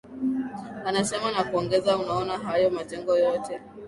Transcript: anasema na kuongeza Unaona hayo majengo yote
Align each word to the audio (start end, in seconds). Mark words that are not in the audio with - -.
anasema 0.85 1.31
na 1.31 1.43
kuongeza 1.43 1.97
Unaona 1.97 2.37
hayo 2.37 2.69
majengo 2.69 3.17
yote 3.17 3.59